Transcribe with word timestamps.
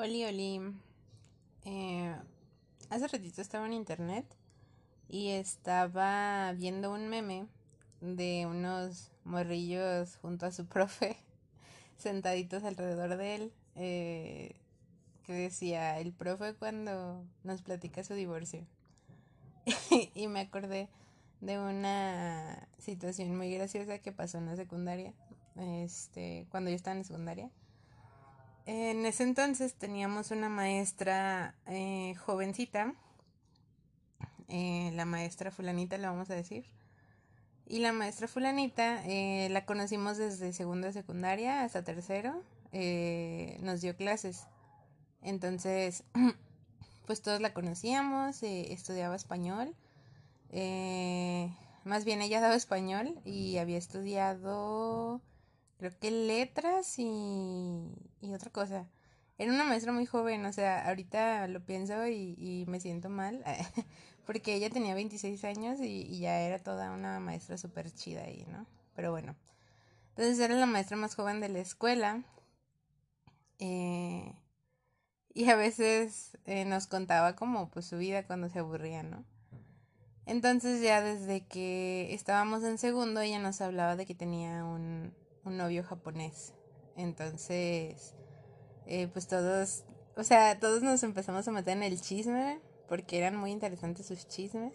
Oli, 0.00 0.24
oli. 0.24 0.60
Eh, 1.66 2.16
hace 2.88 3.06
ratito 3.06 3.42
estaba 3.42 3.66
en 3.66 3.74
internet 3.74 4.24
y 5.10 5.28
estaba 5.28 6.50
viendo 6.54 6.90
un 6.90 7.08
meme 7.08 7.46
de 8.00 8.46
unos 8.46 9.12
morrillos 9.24 10.16
junto 10.16 10.46
a 10.46 10.52
su 10.52 10.64
profe, 10.74 11.18
sentaditos 11.98 12.64
alrededor 12.64 13.18
de 13.18 13.34
él, 13.34 13.52
eh, 13.74 14.56
que 15.22 15.34
decía, 15.34 15.98
el 15.98 16.14
profe 16.14 16.54
cuando 16.54 17.22
nos 17.44 17.60
platica 17.60 18.02
su 18.02 18.14
divorcio. 18.14 18.66
y 20.14 20.28
me 20.28 20.40
acordé 20.40 20.88
de 21.42 21.58
una 21.58 22.68
situación 22.78 23.36
muy 23.36 23.52
graciosa 23.52 23.98
que 23.98 24.12
pasó 24.12 24.38
en 24.38 24.46
la 24.46 24.56
secundaria, 24.56 25.12
este, 25.56 26.46
cuando 26.50 26.70
yo 26.70 26.76
estaba 26.76 26.96
en 26.96 27.04
secundaria 27.04 27.50
en 28.66 29.06
ese 29.06 29.22
entonces 29.22 29.74
teníamos 29.74 30.30
una 30.30 30.48
maestra 30.48 31.54
eh, 31.66 32.14
jovencita, 32.16 32.94
eh, 34.48 34.90
la 34.94 35.04
maestra 35.04 35.50
fulanita 35.50 35.98
le 35.98 36.06
vamos 36.06 36.30
a 36.30 36.34
decir. 36.34 36.66
Y 37.66 37.78
la 37.78 37.92
maestra 37.92 38.26
fulanita 38.26 39.04
eh, 39.06 39.48
la 39.50 39.64
conocimos 39.64 40.18
desde 40.18 40.52
segundo 40.52 40.88
de 40.88 40.92
secundaria 40.92 41.62
hasta 41.62 41.84
tercero. 41.84 42.42
nos 43.60 43.80
dio 43.80 43.96
clases. 43.96 44.46
Entonces, 45.22 46.04
pues 47.06 47.22
todos 47.22 47.40
la 47.40 47.54
conocíamos, 47.54 48.42
estudiaba 48.42 49.14
español. 49.16 49.74
más 51.84 52.04
bien 52.04 52.22
ella 52.22 52.40
daba 52.40 52.56
español 52.56 53.20
y 53.24 53.58
había 53.58 53.78
estudiado 53.78 55.20
creo 55.80 55.98
que 55.98 56.10
letras 56.10 56.98
y, 56.98 57.88
y 58.20 58.34
otra 58.34 58.50
cosa. 58.50 58.86
Era 59.38 59.52
una 59.52 59.64
maestra 59.64 59.92
muy 59.92 60.04
joven, 60.04 60.44
o 60.44 60.52
sea, 60.52 60.86
ahorita 60.86 61.48
lo 61.48 61.64
pienso 61.64 62.06
y, 62.06 62.36
y 62.38 62.66
me 62.68 62.78
siento 62.78 63.08
mal, 63.08 63.42
porque 64.26 64.54
ella 64.54 64.68
tenía 64.68 64.94
26 64.94 65.42
años 65.44 65.80
y, 65.80 66.02
y 66.02 66.20
ya 66.20 66.40
era 66.42 66.58
toda 66.58 66.90
una 66.92 67.18
maestra 67.20 67.56
súper 67.56 67.90
chida 67.90 68.24
ahí, 68.24 68.44
¿no? 68.52 68.66
Pero 68.94 69.10
bueno, 69.10 69.34
entonces 70.10 70.38
era 70.38 70.54
la 70.54 70.66
maestra 70.66 70.98
más 70.98 71.14
joven 71.14 71.40
de 71.40 71.48
la 71.48 71.60
escuela. 71.60 72.22
Eh, 73.58 74.34
y 75.32 75.48
a 75.48 75.56
veces 75.56 76.36
eh, 76.44 76.66
nos 76.66 76.86
contaba 76.86 77.36
como 77.36 77.70
pues 77.70 77.86
su 77.86 77.96
vida 77.96 78.26
cuando 78.26 78.50
se 78.50 78.58
aburría, 78.58 79.02
¿no? 79.02 79.24
Entonces 80.26 80.82
ya 80.82 81.00
desde 81.00 81.46
que 81.46 82.12
estábamos 82.12 82.62
en 82.64 82.76
segundo 82.76 83.22
ella 83.22 83.38
nos 83.38 83.62
hablaba 83.62 83.96
de 83.96 84.04
que 84.04 84.14
tenía 84.14 84.64
un, 84.64 85.14
un 85.44 85.56
novio 85.56 85.82
japonés. 85.82 86.54
Entonces, 86.96 88.14
eh, 88.86 89.08
pues 89.12 89.26
todos, 89.26 89.84
o 90.16 90.24
sea, 90.24 90.58
todos 90.58 90.82
nos 90.82 91.02
empezamos 91.02 91.46
a 91.48 91.52
meter 91.52 91.76
en 91.76 91.82
el 91.82 92.00
chisme 92.00 92.60
porque 92.88 93.18
eran 93.18 93.36
muy 93.36 93.50
interesantes 93.52 94.06
sus 94.06 94.26
chismes. 94.26 94.74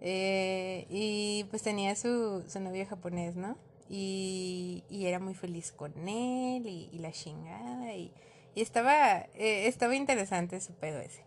Eh, 0.00 0.86
y 0.90 1.44
pues 1.50 1.62
tenía 1.62 1.94
su, 1.94 2.44
su 2.48 2.58
novio 2.60 2.86
japonés, 2.86 3.36
¿no? 3.36 3.56
Y, 3.88 4.84
y 4.88 5.06
era 5.06 5.18
muy 5.20 5.34
feliz 5.34 5.70
con 5.70 6.08
él 6.08 6.66
y, 6.66 6.88
y 6.92 6.98
la 6.98 7.12
chingada 7.12 7.94
y, 7.94 8.12
y 8.54 8.62
estaba, 8.62 9.18
eh, 9.34 9.66
estaba 9.66 9.94
interesante 9.94 10.60
su 10.60 10.72
pedo 10.74 10.98
ese. 11.00 11.24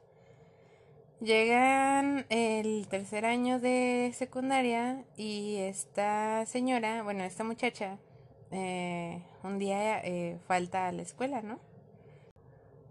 Llegan 1.21 2.25
el 2.29 2.87
tercer 2.89 3.25
año 3.25 3.59
de 3.59 4.11
secundaria 4.13 5.05
y 5.15 5.55
esta 5.57 6.45
señora, 6.45 7.03
bueno, 7.03 7.23
esta 7.23 7.45
muchacha, 7.45 7.97
eh, 8.51 9.21
un 9.43 9.59
día 9.59 9.99
eh, 9.99 10.39
falta 10.47 10.87
a 10.87 10.91
la 10.91 11.01
escuela, 11.01 11.41
¿no? 11.41 11.59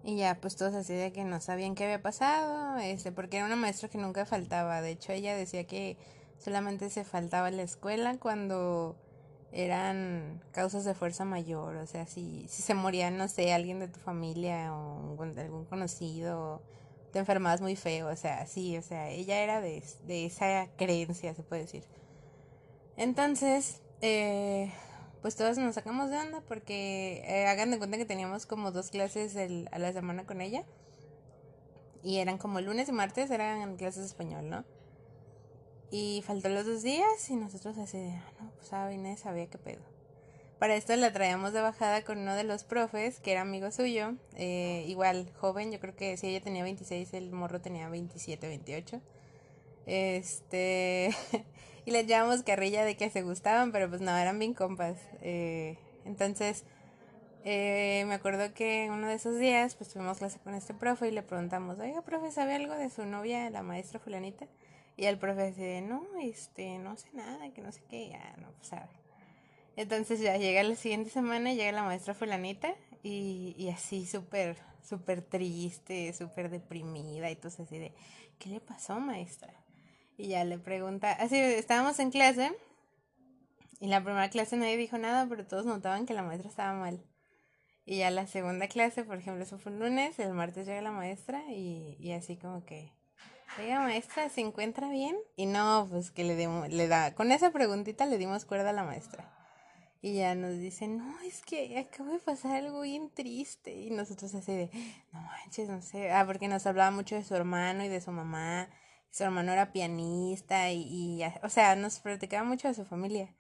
Y 0.03 0.17
ya, 0.17 0.39
pues 0.41 0.57
todos 0.57 0.75
así 0.75 0.93
de 0.93 1.13
que 1.13 1.25
no 1.25 1.41
sabían 1.41 1.75
qué 1.75 1.85
había 1.85 2.03
pasado, 2.03 2.77
este, 2.79 3.11
porque 3.11 3.39
era 3.39 3.47
una 3.47 3.57
maestra 3.57 3.89
que 3.89 3.97
nunca 3.97 4.27
faltaba. 4.27 4.83
De 4.83 4.91
hecho, 4.91 5.13
ella 5.13 5.35
decía 5.35 5.65
que 5.67 5.97
solamente 6.39 6.91
se 6.91 7.05
faltaba 7.05 7.47
a 7.47 7.51
la 7.51 7.63
escuela 7.63 8.19
cuando 8.19 8.97
eran 9.51 10.43
causas 10.53 10.85
de 10.85 10.95
fuerza 10.95 11.25
mayor. 11.25 11.77
O 11.77 11.87
sea, 11.87 12.07
si, 12.07 12.47
si 12.49 12.63
se 12.63 12.75
moría, 12.75 13.11
no 13.11 13.29
sé, 13.29 13.55
alguien 13.55 13.81
de 13.81 13.89
tu 13.89 13.99
familia 14.01 14.75
o 14.75 15.23
algún 15.23 15.65
conocido, 15.65 16.61
te 17.13 17.21
enfermabas 17.21 17.63
muy 17.63 17.77
feo. 17.77 18.09
O 18.09 18.17
sea, 18.17 18.47
sí, 18.47 18.77
o 18.77 18.83
sea, 18.83 19.09
ella 19.09 19.43
era 19.43 19.63
de, 19.63 19.83
de 20.07 20.27
esa 20.27 20.69
creencia, 20.77 21.35
se 21.35 21.43
puede 21.43 21.63
decir. 21.63 21.85
Entonces, 22.97 23.81
eh, 24.03 24.71
pues 25.25 25.37
todos 25.37 25.57
nos 25.57 25.75
sacamos 25.75 26.11
de 26.11 26.19
onda 26.19 26.43
porque 26.43 27.25
eh, 27.27 27.47
hagan 27.47 27.71
de 27.71 27.79
cuenta 27.79 27.97
que 27.97 28.05
teníamos 28.05 28.45
como 28.45 28.73
dos 28.73 28.91
clases 28.91 29.35
a 29.73 29.79
la 29.79 29.91
semana 29.95 30.27
con 30.27 30.43
ella. 30.43 30.65
Y 32.03 32.19
eran 32.19 32.37
como 32.37 32.61
lunes 32.61 32.91
y 32.91 32.93
martes, 32.93 33.31
eran 33.31 33.79
clases 33.79 34.01
de 34.03 34.09
español, 34.09 34.51
¿no? 34.51 34.67
Y 35.91 36.23
faltó 36.27 36.51
los 36.51 36.67
dos 36.67 36.83
días 36.83 37.31
y 37.31 37.37
nosotros 37.37 37.79
así 37.79 37.97
de, 37.97 38.11
ah, 38.11 38.33
no, 38.39 38.51
pues 38.59 38.71
a 38.75 38.93
Inés 38.93 39.21
sabía 39.21 39.47
qué 39.47 39.57
pedo. 39.57 39.81
Para 40.59 40.77
esto 40.77 40.95
la 40.95 41.11
traíamos 41.11 41.55
de 41.55 41.63
bajada 41.63 42.05
con 42.05 42.19
uno 42.19 42.35
de 42.35 42.45
los 42.45 42.65
profes, 42.65 43.19
que 43.21 43.33
era 43.33 43.41
amigo 43.41 43.71
suyo, 43.71 44.17
eh, 44.35 44.85
igual 44.89 45.33
joven, 45.39 45.73
yo 45.73 45.81
creo 45.81 45.97
que 45.97 46.19
si 46.19 46.27
ella 46.27 46.43
tenía 46.43 46.65
26, 46.65 47.15
el 47.15 47.33
morro 47.33 47.63
tenía 47.63 47.89
27, 47.89 48.47
28. 48.47 49.01
Este, 49.87 51.11
y 51.85 51.91
les 51.91 52.07
llamamos 52.07 52.43
carrilla 52.43 52.85
de 52.85 52.97
que 52.97 53.11
se 53.11 53.23
gustaban, 53.23 53.73
pero 53.73 53.89
pues 53.89 54.01
no, 54.01 54.17
eran 54.17 54.39
bien 54.39 54.55
compas. 54.55 54.99
Eh, 55.21 55.79
entonces, 56.05 56.65
eh, 57.45 58.05
me 58.07 58.15
acuerdo 58.15 58.55
que 58.55 58.89
uno 58.91 59.07
de 59.09 59.15
esos 59.15 59.39
días, 59.39 59.75
pues 59.75 59.91
tuvimos 59.93 60.19
clase 60.19 60.39
con 60.39 60.55
este 60.55 60.73
profe 60.73 61.09
y 61.09 61.11
le 61.11 61.23
preguntamos, 61.23 61.79
oiga, 61.79 62.03
profe, 62.03 62.31
¿sabe 62.31 62.55
algo 62.55 62.75
de 62.75 62.89
su 62.89 63.05
novia, 63.05 63.51
la 63.51 63.63
maestra 63.63 64.01
fulanita? 64.01 64.47
Y 64.97 65.05
el 65.07 65.19
profe 65.19 65.49
dice, 65.49 65.81
no, 65.83 66.07
este, 66.23 66.79
no 66.79 66.97
sé 66.97 67.09
nada, 67.13 67.51
que 67.53 67.61
no 67.61 67.73
sé 67.73 67.83
qué, 67.89 68.09
ya 68.09 68.35
no 68.39 68.51
pues, 68.53 68.69
sabe. 68.69 68.89
Entonces 69.77 70.21
ya 70.21 70.37
llega 70.39 70.63
la 70.63 70.77
siguiente 70.77 71.11
semana, 71.11 71.53
llega 71.53 71.73
la 71.73 71.83
maestra 71.83 72.15
fulanita 72.15 72.75
y, 73.03 73.55
y 73.59 73.69
así 73.71 74.07
súper, 74.07 74.57
súper 74.83 75.21
triste, 75.21 76.13
súper 76.13 76.49
deprimida 76.49 77.31
y 77.31 77.37
todo 77.37 77.49
así 77.49 77.79
de, 77.79 77.93
¿qué 78.39 78.51
le 78.51 78.61
pasó, 78.61 79.01
maestra? 79.01 79.53
Y 80.17 80.29
ya 80.29 80.45
le 80.45 80.59
pregunta, 80.59 81.13
así 81.13 81.37
estábamos 81.37 81.99
en 81.99 82.11
clase 82.11 82.53
y 83.81 83.89
la 83.89 84.03
primera 84.03 84.31
clase 84.31 84.57
nadie 84.57 84.77
dijo 84.77 84.97
nada, 84.97 85.27
pero 85.29 85.47
todos 85.47 85.67
notaban 85.67 86.07
que 86.07 86.15
la 86.15 86.23
maestra 86.23 86.49
estaba 86.49 86.73
mal. 86.73 87.05
Y 87.85 87.99
ya 87.99 88.11
la 88.11 88.27
segunda 88.27 88.67
clase, 88.69 89.05
por 89.05 89.19
ejemplo, 89.19 89.43
eso 89.43 89.59
fue 89.59 89.73
un 89.73 89.81
lunes, 89.81 90.19
el 90.19 90.33
martes 90.33 90.67
llega 90.67 90.81
la 90.81 90.91
maestra 90.91 91.43
y, 91.51 91.97
y 92.01 92.13
así 92.13 92.37
como 92.37 92.65
que, 92.65 92.93
oiga 93.59 93.81
maestra, 93.81 94.29
¿se 94.31 94.41
encuentra 94.41 94.89
bien? 94.89 95.17
Y 95.37 95.47
no, 95.47 95.87
pues 95.91 96.11
que 96.11 96.25
le, 96.25 96.35
dimos, 96.35 96.71
le 96.71 96.89
da, 96.89 97.15
con 97.15 97.31
esa 97.31 97.51
preguntita 97.51 98.07
le 98.07 98.17
dimos 98.17 98.47
cuerda 98.47 98.71
a 98.71 98.73
la 98.73 98.85
maestra. 98.85 99.31
Y 100.01 100.15
ya 100.15 100.35
nos 100.35 100.59
dice, 100.59 100.87
no, 100.87 101.21
es 101.23 101.43
que 101.43 101.79
acabo 101.79 102.13
de 102.13 102.19
pasar 102.19 102.57
algo 102.57 102.83
bien 102.83 103.11
triste. 103.11 103.75
Y 103.75 103.91
nosotros 103.91 104.35
así 104.35 104.53
de, 104.53 104.71
no 105.13 105.21
manches, 105.21 105.69
no 105.69 105.81
sé. 105.81 106.11
Ah, 106.11 106.25
porque 106.27 106.47
nos 106.47 106.67
hablaba 106.67 106.91
mucho 106.91 107.15
de 107.15 107.25
su 107.25 107.35
hermano 107.35 107.85
y 107.85 107.89
de 107.89 108.03
su 108.03 108.13
mamá 108.13 108.69
su 109.15 109.23
hermano 109.23 109.53
era 109.53 109.71
pianista 109.71 110.73
y, 110.73 110.83
y, 110.83 111.23
o 111.45 111.49
sea, 111.49 111.77
nos 111.77 112.01
platicaba 112.01 112.43
mucho 112.43 112.67
de 112.67 112.75
su 112.75 112.85
familia. 112.85 113.33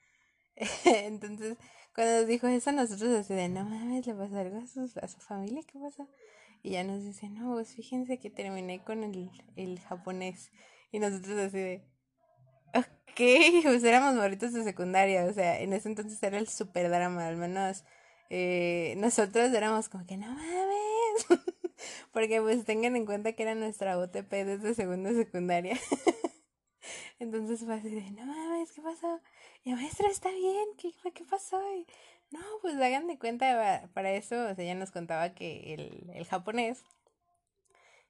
Entonces, 0.84 1.58
cuando 1.92 2.20
nos 2.20 2.28
dijo 2.28 2.46
eso, 2.46 2.70
nosotros 2.70 3.12
así 3.12 3.34
no 3.48 3.64
mames, 3.64 4.06
le 4.06 4.14
pasó 4.14 4.38
algo 4.38 4.58
a 4.58 4.66
su, 4.68 4.88
a 5.02 5.08
su 5.08 5.18
familia, 5.18 5.62
¿qué 5.66 5.80
pasó? 5.80 6.08
Y 6.62 6.70
ya 6.70 6.84
nos 6.84 7.02
dice, 7.02 7.28
no, 7.28 7.54
pues 7.54 7.74
fíjense 7.74 8.20
que 8.20 8.30
terminé 8.30 8.84
con 8.84 9.02
el, 9.02 9.32
el 9.56 9.80
japonés. 9.80 10.52
Y 10.92 11.00
nosotros 11.00 11.36
así 11.40 11.58
de, 11.58 11.84
ok, 12.72 12.84
pues 13.64 13.82
éramos 13.82 14.14
morritos 14.14 14.52
de 14.52 14.62
secundaria, 14.62 15.24
o 15.24 15.32
sea, 15.32 15.58
en 15.60 15.72
ese 15.72 15.88
entonces 15.88 16.22
era 16.22 16.38
el 16.38 16.46
super 16.46 16.88
drama, 16.88 17.26
al 17.26 17.36
menos 17.36 17.84
eh, 18.30 18.94
nosotros 18.98 19.52
éramos 19.52 19.88
como 19.88 20.06
que, 20.06 20.16
no 20.16 20.28
mames. 20.28 21.26
Porque 22.12 22.40
pues 22.40 22.64
tengan 22.64 22.96
en 22.96 23.06
cuenta 23.06 23.32
que 23.32 23.42
era 23.42 23.54
nuestra 23.54 23.98
OTP 23.98 24.30
desde 24.30 24.74
segunda 24.74 25.12
secundaria. 25.12 25.78
Entonces 27.18 27.64
fue 27.64 27.74
así 27.74 27.90
de, 27.90 28.10
no 28.10 28.26
mames, 28.26 28.72
¿qué 28.72 28.82
pasó? 28.82 29.20
Y 29.64 29.72
maestra, 29.72 30.08
está 30.10 30.30
bien, 30.30 30.66
¿qué, 30.76 30.92
qué 31.12 31.24
pasó? 31.24 31.60
Y, 31.74 31.86
no, 32.30 32.40
pues 32.62 32.74
hagan 32.76 33.06
de 33.06 33.18
cuenta 33.18 33.88
para 33.94 34.12
eso, 34.12 34.50
ella 34.58 34.74
nos 34.74 34.90
contaba 34.90 35.34
que 35.34 35.74
el, 35.74 36.10
el 36.14 36.26
japonés 36.26 36.84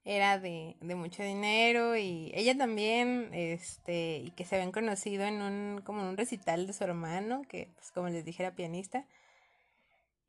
era 0.05 0.39
de, 0.39 0.77
de 0.81 0.95
mucho 0.95 1.23
dinero 1.23 1.97
y 1.97 2.31
ella 2.35 2.57
también, 2.57 3.31
este, 3.33 4.19
y 4.19 4.31
que 4.33 4.45
se 4.45 4.57
habían 4.57 4.73
conocido 4.73 5.25
en 5.25 5.41
un, 5.43 5.81
como 5.83 6.09
un 6.09 6.17
recital 6.17 6.67
de 6.67 6.73
su 6.73 6.85
hermano, 6.85 7.43
que 7.49 7.71
pues 7.75 7.91
como 7.91 8.09
les 8.09 8.25
dije 8.25 8.43
era 8.43 8.55
pianista. 8.55 9.07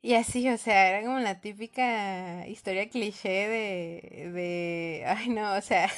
Y 0.02 0.14
así, 0.14 0.48
o 0.48 0.56
sea, 0.58 0.88
era 0.88 1.04
como 1.04 1.18
la 1.18 1.40
típica 1.40 2.46
historia 2.46 2.88
cliché 2.88 3.48
de, 3.48 4.30
de, 4.32 5.04
ay 5.06 5.28
no, 5.30 5.54
o 5.54 5.60
sea, 5.60 5.90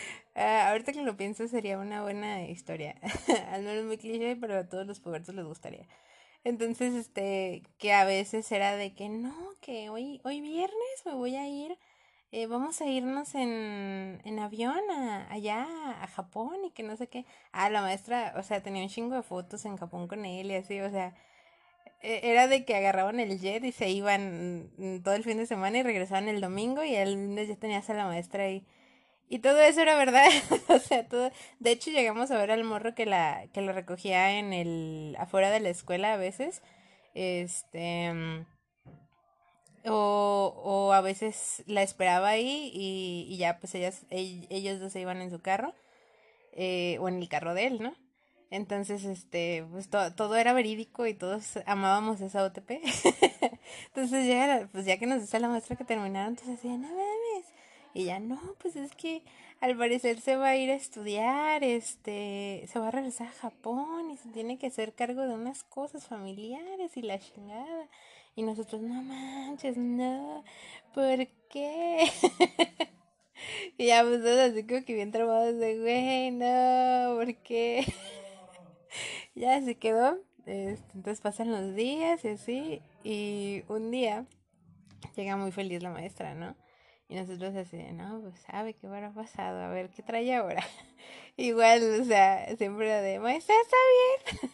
ah, 0.34 0.70
ahorita 0.70 0.92
que 0.92 1.02
lo 1.02 1.16
pienso 1.16 1.48
sería 1.48 1.78
una 1.78 2.02
buena 2.02 2.42
historia, 2.48 2.96
al 3.52 3.62
menos 3.62 3.84
muy 3.84 3.98
cliché, 3.98 4.36
pero 4.36 4.58
a 4.58 4.68
todos 4.68 4.86
los 4.86 5.00
pubertos 5.00 5.34
les 5.34 5.44
gustaría. 5.44 5.86
Entonces, 6.44 6.94
este, 6.94 7.64
que 7.78 7.92
a 7.94 8.04
veces 8.06 8.50
era 8.52 8.76
de 8.76 8.94
que 8.94 9.08
no, 9.10 9.34
que 9.62 9.90
hoy, 9.90 10.20
hoy 10.24 10.40
viernes 10.42 10.76
me 11.06 11.14
voy 11.14 11.36
a 11.36 11.48
ir, 11.48 11.78
eh, 12.32 12.46
vamos 12.46 12.80
a 12.82 12.86
irnos 12.86 13.34
en, 13.34 14.20
en 14.24 14.38
avión 14.40 14.80
a, 14.90 15.32
allá 15.32 15.66
a 16.02 16.06
Japón 16.08 16.56
y 16.66 16.72
que 16.72 16.82
no 16.84 16.96
sé 16.96 17.08
qué. 17.08 17.26
Ah, 17.52 17.70
la 17.70 17.82
maestra, 17.82 18.34
o 18.38 18.42
sea, 18.44 18.62
tenía 18.62 18.82
un 18.82 18.88
chingo 18.90 19.14
de 19.16 19.22
fotos 19.22 19.64
en 19.66 19.76
Japón 19.78 20.08
con 20.08 20.24
él 20.26 20.50
y 20.50 20.56
así, 20.56 20.80
o 20.80 20.90
sea, 20.90 21.14
era 22.02 22.48
de 22.48 22.64
que 22.64 22.76
agarraban 22.76 23.20
el 23.20 23.40
jet 23.40 23.64
y 23.64 23.72
se 23.72 23.90
iban 23.90 24.70
mm, 24.76 25.02
todo 25.02 25.14
el 25.14 25.24
fin 25.24 25.38
de 25.38 25.46
semana 25.46 25.78
y 25.78 25.82
regresaban 25.82 26.28
el 26.28 26.40
domingo 26.40 26.84
y 26.84 26.94
el 26.94 27.14
lunes 27.14 27.48
ya 27.48 27.56
tenías 27.56 27.88
a 27.90 27.94
la 27.94 28.06
maestra 28.06 28.44
ahí. 28.44 28.64
Y 29.28 29.40
todo 29.40 29.60
eso 29.60 29.82
era 29.82 29.96
verdad, 29.96 30.28
o 30.68 30.78
sea, 30.78 31.08
todo, 31.08 31.30
de 31.60 31.70
hecho 31.72 31.90
llegamos 31.90 32.30
a 32.30 32.38
ver 32.38 32.50
al 32.52 32.64
morro 32.64 32.94
que 32.94 33.06
la, 33.06 33.46
que 33.52 33.60
lo 33.62 33.72
recogía 33.72 34.38
en 34.38 34.52
el, 34.52 35.16
afuera 35.18 35.50
de 35.50 35.60
la 35.60 35.70
escuela 35.70 36.14
a 36.14 36.16
veces, 36.16 36.62
este, 37.14 38.12
o, 39.84 40.52
o 40.64 40.92
a 40.92 41.00
veces 41.00 41.62
la 41.66 41.82
esperaba 41.82 42.28
ahí 42.30 42.70
y, 42.74 43.26
y 43.28 43.36
ya 43.38 43.58
pues 43.58 43.74
ellas, 43.74 44.04
ellos 44.10 44.80
dos 44.80 44.92
se 44.92 45.00
iban 45.00 45.20
en 45.20 45.30
su 45.30 45.40
carro, 45.40 45.74
eh, 46.52 46.98
o 47.00 47.08
en 47.08 47.18
el 47.18 47.28
carro 47.28 47.54
de 47.54 47.66
él, 47.66 47.82
¿no? 47.82 47.94
Entonces, 48.50 49.04
este, 49.04 49.64
pues 49.70 49.88
todo 49.88 50.36
era 50.36 50.52
verídico 50.52 51.06
y 51.06 51.14
todos 51.14 51.58
amábamos 51.66 52.20
esa 52.20 52.44
OTP. 52.44 52.70
entonces 53.88 54.26
ya, 54.28 54.68
pues 54.72 54.86
ya 54.86 54.98
que 54.98 55.06
nos 55.06 55.20
dice 55.20 55.40
la 55.40 55.48
maestra 55.48 55.76
que 55.76 55.84
terminaron, 55.84 56.30
entonces 56.30 56.56
decían, 56.56 56.82
no 56.82 56.88
mames, 56.88 57.46
y 57.96 58.04
ya 58.04 58.20
no, 58.20 58.38
pues 58.58 58.76
es 58.76 58.94
que 58.94 59.22
al 59.60 59.76
parecer 59.76 60.20
se 60.20 60.36
va 60.36 60.48
a 60.48 60.56
ir 60.56 60.70
a 60.70 60.74
estudiar, 60.74 61.64
este, 61.64 62.64
se 62.70 62.78
va 62.78 62.88
a 62.88 62.90
regresar 62.90 63.28
a 63.28 63.32
Japón 63.32 64.10
y 64.10 64.18
se 64.18 64.28
tiene 64.28 64.58
que 64.58 64.66
hacer 64.66 64.92
cargo 64.92 65.22
de 65.22 65.34
unas 65.34 65.64
cosas 65.64 66.06
familiares 66.06 66.96
y 66.96 67.02
la 67.02 67.18
chingada. 67.18 67.88
Y 68.34 68.42
nosotros, 68.42 68.82
no 68.82 69.02
manches, 69.02 69.78
no, 69.78 70.44
¿por 70.94 71.26
qué? 71.48 72.04
y 73.78 73.86
ya 73.86 74.02
pues 74.04 74.22
así 74.24 74.64
como 74.66 74.84
que 74.84 74.94
bien 74.94 75.10
trabados 75.10 75.56
de, 75.56 75.78
güey, 75.78 76.30
no, 76.32 77.16
¿por 77.16 77.34
qué? 77.36 77.86
ya 79.36 79.62
se 79.62 79.76
quedó. 79.76 80.18
Este, 80.46 80.92
entonces 80.94 81.20
pasan 81.20 81.52
los 81.52 81.74
días 81.74 82.24
y 82.24 82.28
así. 82.28 82.82
Y 83.04 83.62
un 83.68 83.90
día 83.90 84.26
llega 85.14 85.36
muy 85.36 85.52
feliz 85.52 85.82
la 85.82 85.90
maestra, 85.90 86.34
¿no? 86.34 86.56
Y 87.08 87.14
nosotros 87.14 87.54
así, 87.54 87.76
no, 87.92 88.20
pues 88.20 88.40
sabe 88.50 88.74
qué 88.74 88.88
habrá 88.88 89.12
pasado, 89.12 89.60
a 89.60 89.68
ver 89.68 89.90
qué 89.90 90.02
trae 90.02 90.34
ahora. 90.34 90.64
Igual, 91.36 92.00
o 92.00 92.04
sea, 92.04 92.56
siempre 92.56 92.88
de, 93.00 93.20
maestra, 93.20 93.54
está 93.62 93.76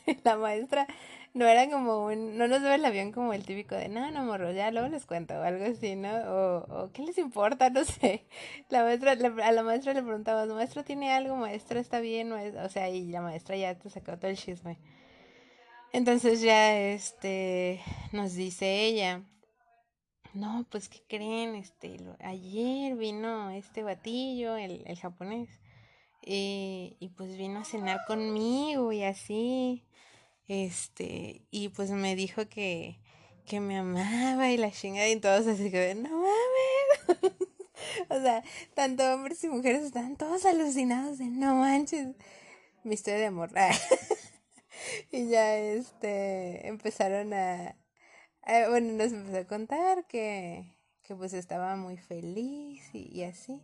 bien. 0.05 0.21
la 0.25 0.37
maestra 0.37 0.87
no 1.35 1.47
era 1.47 1.69
como 1.71 2.07
un, 2.07 2.37
no 2.37 2.47
nos 2.47 2.63
ve 2.63 2.75
el 2.75 2.85
avión 2.85 3.11
como 3.13 3.33
el 3.33 3.45
típico 3.47 3.75
de, 3.75 3.89
no, 3.89 4.11
no, 4.11 4.25
morro, 4.25 4.53
ya 4.53 4.71
luego 4.71 4.89
les 4.89 5.07
cuento, 5.07 5.35
o 5.35 5.43
algo 5.43 5.65
así, 5.65 5.97
¿no? 5.97 6.11
O, 6.11 6.85
o 6.85 6.93
¿qué 6.93 7.03
les 7.03 7.19
importa? 7.19 7.71
No 7.71 7.85
sé. 7.87 8.27
La 8.69 8.83
maestra, 8.83 9.13
a 9.13 9.53
la 9.53 9.63
maestra 9.63 9.95
le 9.95 10.03
preguntaba, 10.03 10.47
maestro 10.47 10.85
tiene 10.85 11.13
algo, 11.13 11.37
maestra 11.37 11.81
está 11.81 12.01
bien, 12.01 12.33
o 12.33 12.69
sea, 12.69 12.89
y 12.91 13.07
la 13.07 13.23
maestra 13.23 13.57
ya 13.57 13.79
te 13.79 13.91
sacó 13.91 14.19
todo 14.19 14.31
el 14.31 14.37
chisme. 14.37 14.79
Entonces 15.93 16.41
ya, 16.41 16.79
este, 16.79 17.81
nos 18.13 18.35
dice 18.35 18.85
ella, 18.87 19.23
no, 20.35 20.67
pues, 20.71 20.89
¿qué 20.89 21.03
creen? 21.09 21.55
Este, 21.55 21.99
ayer 22.21 22.97
vino 22.97 23.51
este 23.51 23.83
batillo, 23.83 24.57
el, 24.57 24.83
el 24.87 24.99
japonés, 24.99 25.49
eh, 26.23 26.97
y 27.01 27.09
pues 27.11 27.37
vino 27.37 27.61
a 27.61 27.65
cenar 27.65 28.01
conmigo 28.07 28.93
y 28.93 29.03
así, 29.03 29.85
este, 30.49 31.43
y 31.51 31.69
pues 31.71 31.91
me 31.91 32.17
dijo 32.17 32.49
que, 32.49 32.99
que 33.47 33.61
me 33.61 33.79
amaba 33.79 34.51
y 34.51 34.57
la 34.57 34.71
chingada 34.71 35.09
y 35.09 35.21
todos 35.21 35.47
así 35.47 35.71
que, 35.71 35.95
no 35.95 36.11
mames. 36.11 37.33
o 38.09 38.21
sea, 38.21 38.43
tanto 38.75 39.03
hombres 39.15 39.43
y 39.45 39.49
mujeres 39.49 39.83
están 39.83 40.17
todos 40.17 40.45
alucinados 40.45 41.19
de, 41.19 41.27
no 41.27 41.55
manches, 41.57 42.09
mi 42.85 42.95
historia 42.95 43.21
de 43.21 43.27
amor. 43.27 43.51
y 45.13 45.29
ya, 45.29 45.57
este, 45.59 46.67
empezaron 46.69 47.33
a 47.35 47.77
eh, 48.47 48.67
bueno, 48.69 48.93
nos 48.95 49.13
empezó 49.13 49.39
a 49.39 49.45
contar 49.45 50.05
que, 50.07 50.75
que 51.05 51.15
pues 51.15 51.33
estaba 51.33 51.77
muy 51.77 51.97
feliz 51.97 52.83
y, 52.93 53.23
así. 53.23 53.61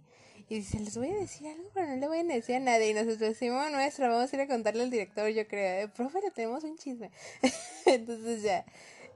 Y 0.51 0.57
dice, 0.57 0.79
les 0.81 0.97
voy 0.97 1.11
a 1.11 1.17
decir 1.17 1.47
algo, 1.47 1.71
pero 1.75 1.89
no 1.89 1.97
le 1.97 2.09
voy 2.09 2.19
a 2.21 2.25
decir 2.25 2.55
a 2.55 2.61
nadie. 2.61 2.89
Y 2.91 2.95
nosotros 2.95 3.19
decimos, 3.19 3.71
nuestra, 3.71 4.09
vamos 4.09 4.33
a 4.33 4.37
ir 4.37 4.43
a 4.43 4.47
contarle 4.47 4.83
al 4.83 4.91
director, 4.91 5.29
yo 5.29 5.47
creo. 5.47 5.85
Eh, 5.85 5.89
profe, 5.89 6.23
le 6.23 6.31
tenemos 6.31 6.65
un 6.65 6.79
chisme. 6.79 7.11
Entonces 7.85 8.43
ya 8.43 8.65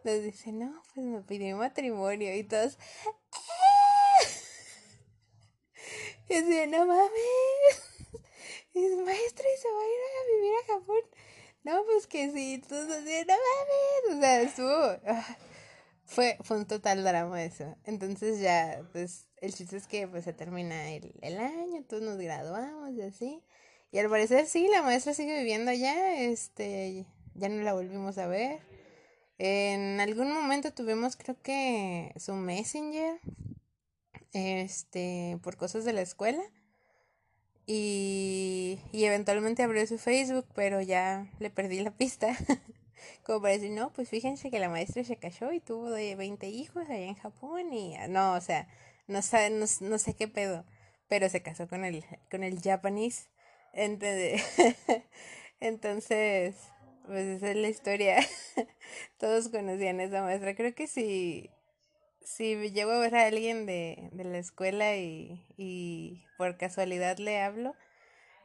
nos 0.04 0.22
dice, 0.22 0.52
no, 0.52 0.82
pues 0.94 1.06
me 1.06 1.22
pidió 1.22 1.56
matrimonio. 1.56 2.34
Y 2.34 2.44
todos, 2.44 2.76
¡Ah!". 3.06 4.28
y 6.28 6.34
así, 6.34 6.66
no 6.68 6.86
mames. 6.86 7.10
Y 8.74 8.84
es 8.84 8.96
maestra 8.96 9.46
y 9.54 9.60
se 9.60 9.68
va 9.68 9.80
a 9.80 9.84
ir 9.84 10.00
a 10.00 10.34
vivir 10.34 10.52
a 10.52 10.72
Japón. 10.72 11.02
No, 11.64 11.84
pues 11.84 12.06
que 12.06 12.30
sí, 12.30 12.62
todos 12.68 12.90
así, 12.90 13.24
no 13.26 13.34
mames. 13.34 14.16
O 14.16 14.20
sea, 14.20 14.42
estuvo... 14.42 15.51
Fue, 16.14 16.36
fue 16.42 16.58
un 16.58 16.66
total 16.66 17.02
drama 17.04 17.42
eso. 17.42 17.74
Entonces 17.84 18.38
ya, 18.38 18.82
pues, 18.92 19.28
el 19.40 19.54
chiste 19.54 19.78
es 19.78 19.86
que 19.86 20.06
pues 20.06 20.24
se 20.24 20.34
termina 20.34 20.90
el, 20.90 21.14
el 21.22 21.38
año, 21.38 21.82
todos 21.88 22.02
nos 22.02 22.18
graduamos 22.18 22.92
y 22.92 23.00
así. 23.00 23.42
Y 23.90 23.98
al 23.98 24.10
parecer 24.10 24.46
sí, 24.46 24.68
la 24.68 24.82
maestra 24.82 25.14
sigue 25.14 25.38
viviendo 25.38 25.70
allá, 25.70 26.20
este, 26.20 27.06
ya 27.34 27.48
no 27.48 27.62
la 27.62 27.72
volvimos 27.72 28.18
a 28.18 28.26
ver. 28.26 28.60
En 29.38 30.00
algún 30.00 30.32
momento 30.32 30.74
tuvimos 30.74 31.16
creo 31.16 31.40
que 31.40 32.12
su 32.18 32.34
messenger, 32.34 33.18
este, 34.34 35.38
por 35.42 35.56
cosas 35.56 35.86
de 35.86 35.94
la 35.94 36.02
escuela. 36.02 36.42
Y, 37.64 38.80
y 38.92 39.04
eventualmente 39.04 39.62
abrió 39.62 39.86
su 39.86 39.96
Facebook, 39.96 40.46
pero 40.54 40.82
ya 40.82 41.30
le 41.38 41.48
perdí 41.48 41.80
la 41.80 41.90
pista. 41.90 42.36
Como 43.24 43.40
para 43.42 43.54
decir, 43.54 43.70
no, 43.70 43.92
pues 43.92 44.08
fíjense 44.08 44.50
que 44.50 44.58
la 44.58 44.68
maestra 44.68 45.04
se 45.04 45.16
casó 45.16 45.52
y 45.52 45.60
tuvo 45.60 45.90
de 45.90 46.14
20 46.16 46.48
hijos 46.48 46.84
allá 46.88 47.06
en 47.06 47.14
Japón 47.16 47.72
y 47.72 47.96
no, 48.08 48.34
o 48.34 48.40
sea, 48.40 48.68
no, 49.06 49.22
sabe, 49.22 49.50
no, 49.50 49.66
no 49.80 49.98
sé 49.98 50.14
qué 50.14 50.28
pedo, 50.28 50.64
pero 51.08 51.28
se 51.28 51.42
casó 51.42 51.68
con 51.68 51.84
el, 51.84 52.04
con 52.30 52.42
el 52.44 52.60
japonés. 52.60 53.28
Entonces, 53.72 54.42
entonces, 55.60 56.56
pues 57.06 57.26
esa 57.26 57.50
es 57.50 57.56
la 57.56 57.68
historia. 57.68 58.16
Todos 59.18 59.48
conocían 59.48 60.00
a 60.00 60.04
esa 60.04 60.22
maestra. 60.22 60.54
Creo 60.54 60.74
que 60.74 60.86
si, 60.86 61.50
si 62.22 62.56
llego 62.72 62.92
a 62.92 62.98
ver 62.98 63.14
a 63.16 63.26
alguien 63.26 63.66
de, 63.66 64.08
de 64.12 64.24
la 64.24 64.38
escuela 64.38 64.96
y, 64.96 65.46
y 65.56 66.24
por 66.38 66.56
casualidad 66.56 67.18
le 67.18 67.40
hablo, 67.40 67.74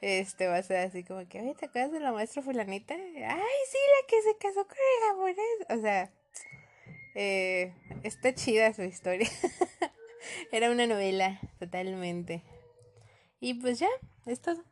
este 0.01 0.47
va 0.47 0.57
a 0.57 0.63
ser 0.63 0.77
así 0.77 1.03
como 1.03 1.27
que, 1.27 1.41
oye, 1.41 1.55
¿te 1.55 1.65
acuerdas 1.65 1.91
de 1.91 1.99
la 1.99 2.11
maestra 2.11 2.41
fulanita? 2.41 2.93
Ay, 2.93 3.01
sí, 3.15 3.77
la 3.77 4.07
que 4.07 4.21
se 4.21 4.37
casó 4.37 4.67
con 4.67 4.77
el 4.77 5.09
japonés. 5.09 5.79
O 5.79 5.81
sea, 5.81 6.11
eh, 7.15 7.73
está 8.03 8.33
chida 8.33 8.73
su 8.73 8.83
historia. 8.83 9.29
Era 10.51 10.71
una 10.71 10.87
novela, 10.87 11.39
totalmente. 11.59 12.43
Y 13.39 13.55
pues 13.55 13.79
ya, 13.79 13.89
es 14.25 14.41
todo. 14.41 14.63